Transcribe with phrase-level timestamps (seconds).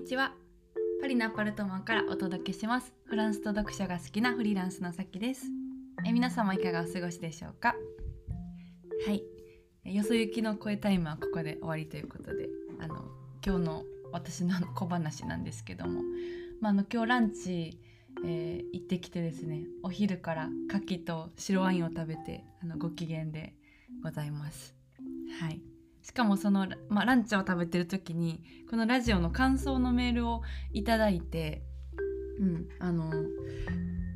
[0.00, 0.32] にちは。
[1.02, 2.94] パリのアパルトマンからお届けします。
[3.04, 5.42] フランスと読書が好きなフリーランスのさきです。
[6.06, 7.74] え皆様いかがお過ごしでしょうか？
[9.06, 9.22] はい。
[9.94, 12.48] よそ行きの声タイムはここで終わりということで
[12.80, 13.10] あの
[13.44, 16.00] 今日の私の小話なんですけども、
[16.62, 17.78] まあ、あの今日ランチ、
[18.24, 23.52] えー、行ってきてですねお昼から牡蠣と白ワインを食べてあのご機嫌で
[24.02, 24.74] ございます。
[25.42, 25.60] はい
[26.02, 31.62] しかもその、まあ、ランチを食べてる時にこのラジオの感想のメールをいただいて、
[32.38, 33.10] うんあの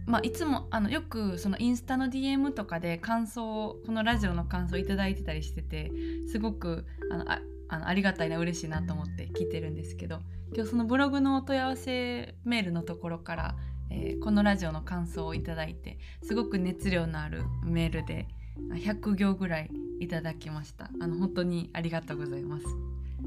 [0.06, 5.90] まあ、いつもあのよくそのインスタの DM とかで感想をこのラジオの感想をいただいてたりしてて
[6.30, 10.20] すごくあのああのありがたいな嬉しいなと思って聞いてるんですけど
[10.54, 13.56] 今日そのブログのお問い合わせメールのところから、
[13.90, 18.28] えー、このラジオの感想をいただいてすごく熱量のあるメールで
[18.72, 19.70] 100行ぐらい
[20.00, 22.64] いただきましたあの本当にありがとうございます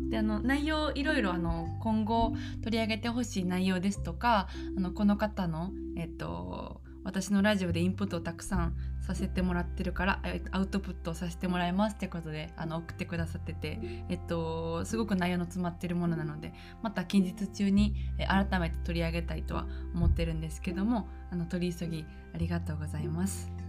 [0.10, 13.80] であの内容いろいろあの今後取り上げてほしい内容ですとかあのこの方のえっと私のラジオでインプットをたくさんさせてもらってるからアウトプットをさせてもらいますってことであの送ってくださってて、
[14.10, 23.67] えっと、すごく内容の詰まってるものなのでまた近日中に改めて取り上げたいとは思ってるんですけどもあの取り急ぎありがとうございます。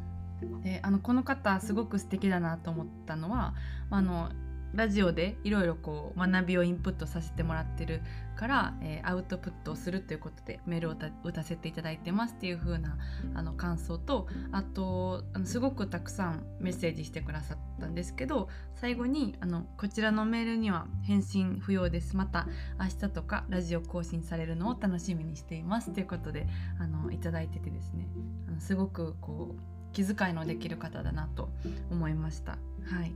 [0.62, 3.54] であのこの方すごく素敵だなと思ったのは
[3.90, 4.30] あの
[4.74, 8.02] ラジオでいろいろこう学びをインプットさせてもらってる
[8.36, 10.94] から、えー、アウトプットをするということでメールを
[11.24, 12.98] 打たせていただいてますっていう風な
[13.34, 22.16] あな感想とあとあのすごくたくさんメッセージしてくださったんですけど最後にあのこちらのメールには返信不要です。
[22.16, 22.46] また
[22.78, 26.46] 明日とかラジオ更新されるのを楽しみにしていますということで
[26.78, 28.06] あのいただいててですね。
[28.48, 31.48] あのすごくこう気遣いのできる方だなと
[31.90, 32.52] 思いました。
[32.52, 33.12] はい。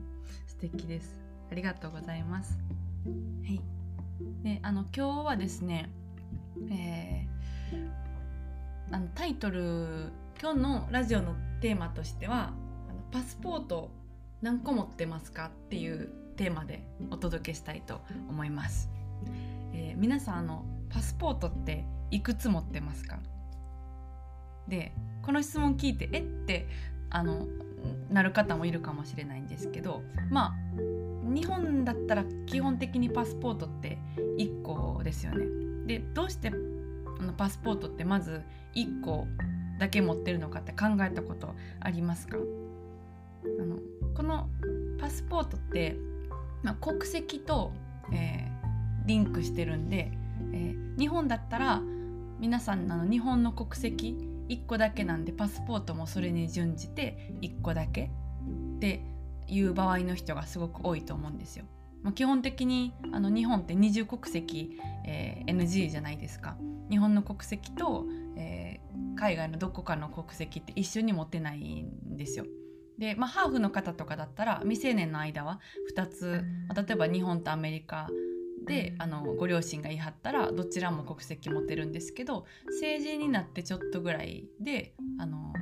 [0.47, 1.21] 素敵です。
[1.51, 2.59] ありがとうございます。
[3.07, 3.61] はい。
[4.43, 5.91] であの今日はですね
[6.71, 12.53] えー、あのタイトル今日のラジオのテーマとしては
[12.89, 13.91] あのパスポート
[14.43, 18.91] 何個持ってますかっていうテーマでお届けしたいと思います、
[19.73, 23.19] えー、皆さんあのパスポートっていくつ持ってますか？
[24.69, 24.93] で
[25.23, 26.21] この質問聞いてえ？
[26.21, 26.67] って
[27.11, 27.47] あの
[28.11, 30.55] なる方もいるかもしれないんですけどまあ
[31.25, 33.99] 日本だったら基本的にパスポートって
[34.39, 35.47] 1個ですよね。
[35.87, 36.53] でどうして
[37.19, 38.43] あのパスポートってまず
[38.75, 39.27] 1個
[39.79, 42.37] だけ持ってるのかって考えたことありますか？
[42.39, 43.79] あの
[44.15, 44.49] この
[45.01, 45.97] パスポートって、
[46.63, 47.73] まあ、国籍と、
[48.13, 50.13] えー、リンクしてるんで、
[50.53, 51.81] えー、日本だったら
[52.39, 54.17] 皆さんあの日本の国籍
[54.49, 58.11] 1個だけなんでパスポートもそれに準じて1個だけ
[58.77, 59.05] って
[59.49, 61.65] いう場合の人がすごく多いと思うんですよ。
[62.03, 66.57] まあ、基本的にあの日本って二重国籍、えー、NG じゃないですか。
[66.91, 72.45] 日本の国籍と、えー、海外のどこかの国籍って一緒に持てないんですよ。
[72.99, 75.61] で、まあ、ハーフの方とかだったら未成年の間は
[75.97, 78.09] 2つ、まあ、例えば日本とアメリカ
[78.67, 82.47] であのご両親が言い張ったらどちらも国籍持てるんですけど
[82.81, 85.53] 成人になってちょっとぐらいであの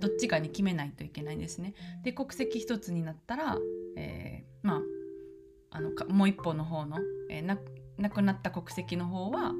[0.00, 1.74] どっちかに決めないといけないんですね。
[2.02, 3.58] で国籍一つになったら、
[3.96, 4.82] えー、ま
[5.70, 6.98] ああのもう一方の方の、
[7.30, 7.58] えー、
[7.98, 9.52] 亡くなった国籍の方は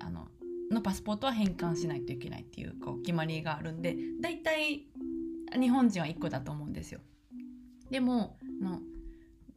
[0.00, 0.28] あの
[0.70, 4.86] のパスポートは返還しないといけないっていうこう決まりがあるんで大体
[5.58, 7.00] 日本人は1個だと思うんですよ。
[7.90, 8.80] でもの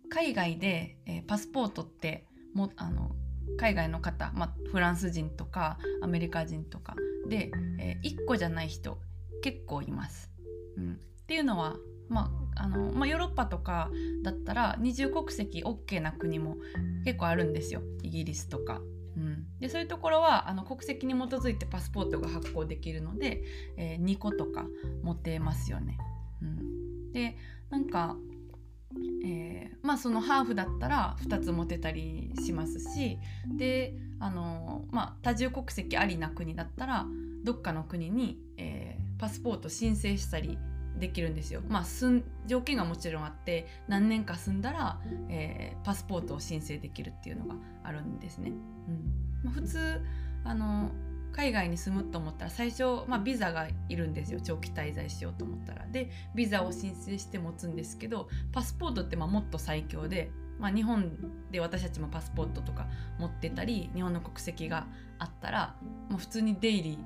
[0.09, 3.16] 海外で、えー、パスポートってもあの
[3.57, 6.95] 海外の方、まあ、フランス人とかアメリカ人とか
[7.28, 8.97] で、えー、1個じゃない人
[9.41, 10.31] 結構います。
[10.78, 11.75] うん、っていうのは、
[12.09, 13.90] まあのまあ、ヨーロッパとか
[14.23, 16.57] だったら二重国籍 OK な国も
[17.03, 18.81] 結構あるんですよイギリスとか。
[19.17, 23.44] うん、でそういうところはあの国籍に基づいてパスポートが発行できるので、
[23.75, 24.66] えー、2個とか
[25.03, 25.97] 持てますよね。
[26.41, 27.35] うん、で
[27.69, 28.16] なんか
[29.23, 33.20] えー、まあそのハーフだったら2つ持てたりしますし
[33.58, 37.05] であの、まあ、多重国籍ありな国だったら
[37.43, 40.58] どっかの国に、えー、パスポート申請したり
[40.97, 41.61] できるんですよ。
[41.67, 41.84] まあ、
[42.47, 48.52] 条件がもちろんあって何年か住んだら、えー、パスポートを申請できるっていうのがあるんですね。
[48.52, 50.02] うんまあ、普通
[50.46, 50.91] あの
[51.31, 55.85] 海外に住むと思ったら最初、まあ、ビザがいるんですよ長期滞在しようと思ったら。
[55.87, 61.11] でビザを申請して持つんですけどパスポートってまあもっと最強で、まあ、日本
[61.51, 62.87] で私たちもパスポートとか
[63.19, 64.87] 持ってたり日本の国籍が
[65.19, 65.75] あったら
[66.09, 66.99] もう普通に出入り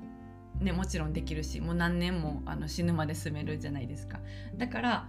[0.60, 4.20] ね、もちろんできるしもう何年もあの死ぬまで住めるじゃないですか
[4.56, 5.08] だから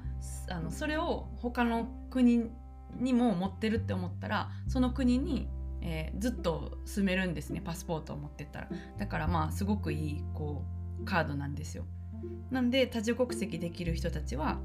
[0.49, 2.49] あのそれを他の国
[2.99, 5.47] にも持ってるって思ったらその国に、
[5.89, 8.67] えー、ずっと住めるんですねパスポートを持ってったら
[8.97, 10.65] だからまあすごくいいこ
[11.01, 11.85] うカードなんですよ
[12.51, 14.59] なんで多重国籍できる人たちは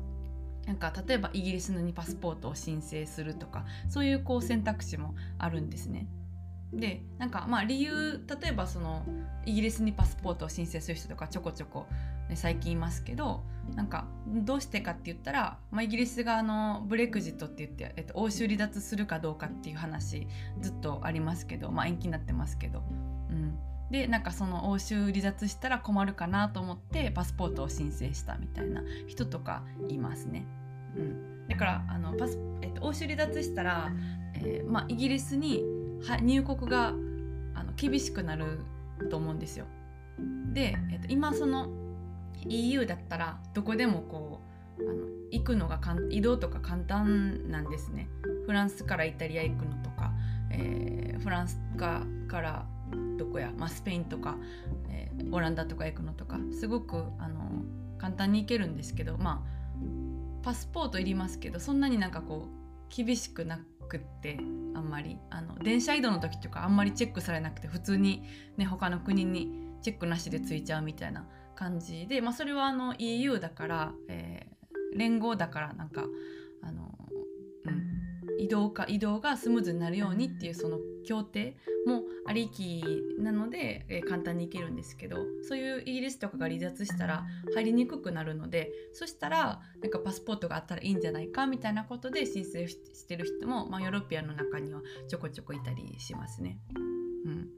[0.66, 6.08] なんか例えばイギリスのにパスポートを申請するとかそういうこう選択肢もあるんですね。
[6.72, 9.04] でなんかまあ理由例えばその
[9.44, 11.86] イギリスにパスポートを申請する人とかちょこちょこ、
[12.34, 13.42] 最近いますけど
[13.74, 20.26] なんかどうしてかって言ったら、まあ、イギリスがあのブレクジットって言って、えっと、欧州離脱するかどうかっていう話
[20.60, 22.82] ずっとありますけど、まあ、延期になってますけど、
[23.30, 23.58] うん、
[23.90, 30.44] でなんかその欧州離脱したら困るかなと思ってパスポートを申請したみたいな人とかいますね。
[30.96, 33.92] うん、だからあのパス、えっと、欧州離脱したら、
[34.34, 35.62] えーまあ、イギリスに
[36.22, 36.88] 入国が
[37.54, 38.60] あの厳しくなる
[39.10, 39.66] と思うんですよ。
[40.52, 41.68] で、えっと、今その
[42.48, 44.40] EU だったらどこでもこ
[44.78, 45.80] うあの行くのが
[46.10, 48.08] 移動とか簡単なんですね。
[48.46, 50.12] フランスからイタリア行くのとか、
[50.50, 52.66] えー、フランスかから
[53.16, 54.36] どこや、まあ、スペインとか、
[54.88, 57.62] えー、オランダとか行くのとかすごくあの
[57.98, 59.62] 簡単に行けるんですけどまあ
[60.42, 64.38] パスポートいりますけどそんなになんかこう厳しくなくって
[64.74, 68.24] あんまりあの電車移動の時とかあんまりチェックされなくて普通に、
[68.56, 69.48] ね、他の国に
[69.82, 76.04] チェックなしでついちゃうみたいな感じで、まあ、それはあの EU だから、えー、連合だからなんか
[76.62, 76.94] あの、
[77.64, 81.56] うん、移動か移動がスムーズになるようにっていうその協定
[81.86, 82.84] もありき
[83.18, 85.16] なので、えー、簡単に行けるんですけど
[85.48, 87.24] そういうイギリスとかが離脱したら
[87.54, 96.58] 入りにくくなるのでそしたらなんかパスポートがあったらいいんじゃないかみたいなことで申請してる人も、まあ、ヨーロピアの中にはちょこちょこいたりしますね。
[97.24, 97.48] うん、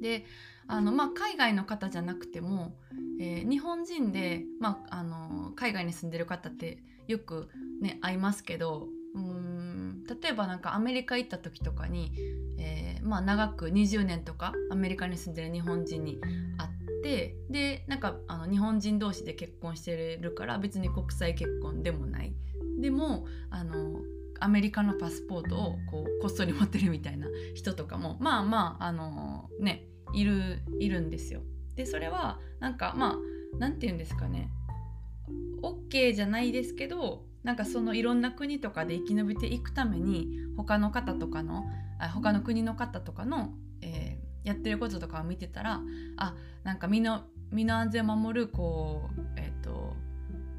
[0.00, 0.24] で
[0.68, 2.76] あの、まあ、海外の方じゃなくても、
[3.20, 7.48] えー、日本人で、まあ、あの海外に住んでる方ってよく
[7.80, 12.12] ね会いますけどうん例えばなんかアメリカ行った時とかに
[12.58, 16.18] えー、まあ、長く20年とかアメリカに住んでる日本人に
[16.58, 22.34] 会ってでなんかあの日本人同士で結婚してるから別に国際結婚でもない。
[22.80, 24.00] でもあの
[24.40, 31.42] アメリカのパスポートをこうこっそり持ってるみたいな人とかも まあまああのねいるいるんですよ。
[31.74, 33.16] でそれはなんかまあ
[33.58, 34.50] 何て言うんですかね
[35.62, 41.64] OK じゃないですけどなんかそのいろんな国とかで生き延びていくために他の方とかの
[42.14, 45.80] 他の国の方とかの、えー、やってることとかを見てたら
[46.16, 46.34] あ
[46.64, 49.55] なんか身の身の安全を守るこうえ、ー、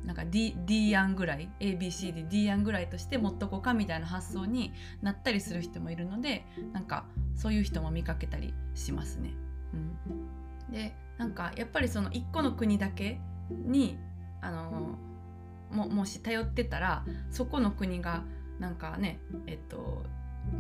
[0.08, 7.06] なんか D, D 案ぐらい ABC で D 案ぐらいとして持っとこうかみたいな発想になったりする人もいるのでなんか
[7.36, 9.34] そういう人も見かけたりしますね。
[9.74, 13.20] うん、でなんかやっぱりその1個の国だけ
[13.52, 13.98] に
[14.42, 14.98] あの
[15.72, 18.24] ももし頼ってたらそこの国が
[18.60, 20.06] なんかねえっと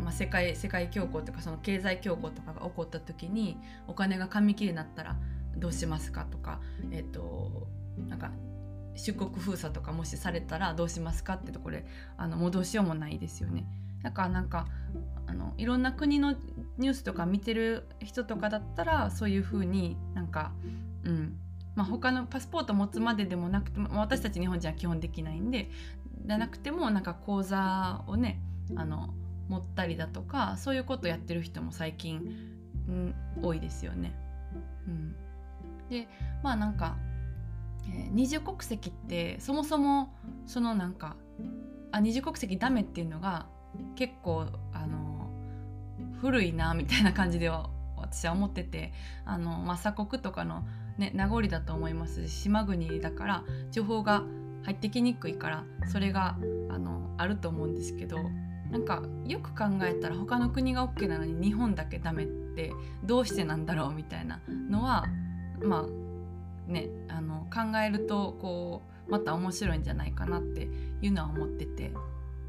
[0.03, 3.57] まあ、世界世界恐慌とかその経済恐慌とかが起こった時に
[3.87, 5.15] お金が紙切れになったら
[5.55, 6.59] どうしますかとか、
[6.91, 7.67] えっと、
[8.09, 8.31] なんか
[8.97, 11.85] 出国封鎖とかもしされたらどうしますかってところで
[12.17, 13.65] あのもうどうしようもないですよね。
[14.03, 14.67] だからなんか
[15.25, 16.35] あのいろんな国の
[16.77, 20.51] ニュースとか見てる人とかだったらそういう風になんか
[21.03, 21.37] うん
[21.75, 25.69] まあ、他のパスポート持つまででもなくても私たち日本人は基本できないんで
[26.25, 28.41] じゃなくてもなんか口座をね
[28.75, 29.13] あの
[29.47, 32.35] 持ったりだとかそういうことやってる人も最近、
[32.89, 34.13] うん、多いですよね。
[34.87, 35.15] うん、
[35.89, 36.07] で
[36.43, 36.97] まあなんか、
[37.89, 40.13] えー、二重国籍ってそもそも
[40.45, 41.15] そのなんか
[41.91, 43.47] あ二重国籍ダメっていうのが
[43.95, 45.29] 結構あの
[46.21, 48.93] 古いなみたいな感じでは私は思ってて
[49.25, 50.63] あの、まあ、鎖国とかの、
[50.97, 54.23] ね、名残だと思いますし島国だから情報が
[54.63, 56.37] 入ってきにくいからそれが
[56.69, 58.17] あのあると思うんですけど
[58.71, 65.05] なんかよく考えたら他の国が OK なのに日本だけダメってどうしてなんだろうみたいなのは
[65.61, 66.06] まあ
[66.67, 70.67] ねあの考えるとこうまた面白いんじゃないかなって
[71.01, 71.91] いうのは思ってて、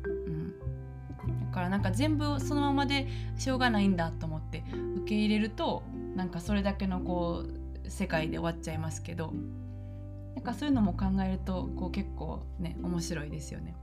[0.04, 3.06] うん、だからなんか全部そのままで
[3.36, 4.64] しょうがないんだと思って
[4.96, 5.82] 受け入れると
[6.16, 7.44] なんかそれだけのこ
[7.84, 9.32] う世界で終わっちゃいますけど
[10.34, 13.74] なんかそういうのも考えるとこう結構ね面白いですよね。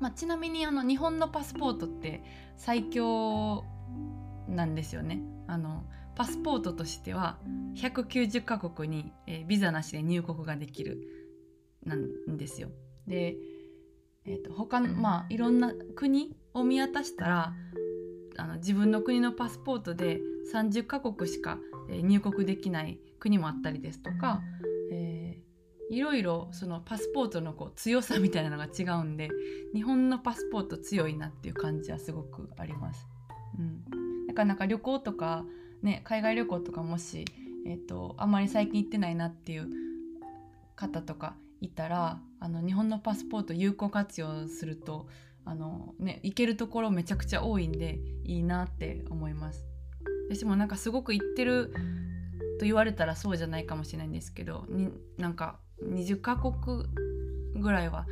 [0.00, 2.22] まあ、ちなみにあの日本のパスポートって
[2.56, 3.64] 最強
[4.48, 5.20] なんですよね。
[5.46, 5.84] あの
[6.16, 7.38] パスポートとしては
[7.76, 11.00] 190カ国に、えー、ビザなしで入国ができる
[11.84, 12.68] なんですよ。
[13.06, 13.36] で、
[14.24, 17.52] えーと、他のまあいろんな国を見渡したら
[18.36, 20.20] あの自分の国のパスポートで
[20.52, 21.58] 30カ国しか、
[21.90, 24.42] えー、入国できない国もあったりですとか、
[24.92, 25.38] え
[25.90, 29.30] いろいろそのパスポートのこう強さみたいなのが違うんで
[29.74, 33.06] 日本のパスポート強いなっていう感じはすごくあります。
[33.58, 35.44] うん、だかなか旅行とか
[35.84, 37.24] ね海外旅行とかもし、
[37.66, 39.68] えーと、あんまり最近行ってないなっていう
[40.74, 45.06] 方とかいたらあの日本のパスポート有効活用すると
[45.44, 49.64] あの、ね、行けるところめちゃくちゃ多いんでいいなって思います。
[50.30, 51.72] 私もなんかすごく行ってる
[52.58, 56.84] と言われたらそうじゃないかもしれないんですけどになんか20カ国
[57.60, 58.06] ぐらいは、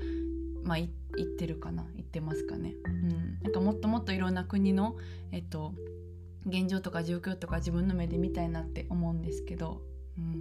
[0.63, 2.75] まあ、行ってるかな行ってますかね。
[2.85, 4.97] うん、なんかもっともっといろんな国の、
[5.31, 5.75] えっと、
[6.47, 9.83] 現状とか状況とか自分の目で見たいなって思うんですけど、
[10.19, 10.39] うん。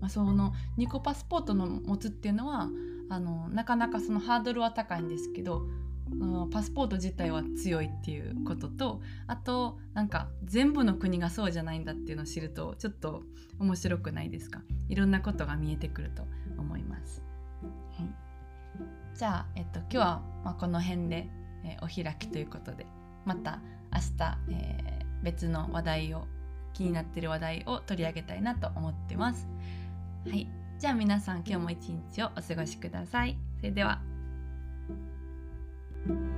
[0.00, 2.68] まあ、その2個パスポートの持つっていうのは
[3.08, 5.62] あのなかなかそのハードルは高いんですけど
[6.10, 13.22] うんパスポート自体は強いっていうこととあとなんか全部の国がそうじゃないんだっていうのを知るとちょっと
[13.58, 14.62] 面白くないですか？
[14.88, 16.22] いろんなことが見えてくると
[16.56, 17.22] 思います。
[17.98, 21.28] はい、じゃあ、えっと、今日はまこの辺で、
[21.64, 22.86] えー、お開きということで
[23.26, 23.60] また
[23.92, 26.26] 明日、えー、別の話題を
[26.74, 29.48] 気になってる話題を取り上げたいなと思ってます。
[30.26, 30.48] はい、
[30.78, 33.36] じゃあ皆さん今日も一日をお過ごしください。
[33.58, 34.00] それでは。
[36.06, 36.37] thank you